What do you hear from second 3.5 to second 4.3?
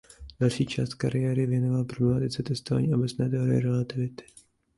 relativity.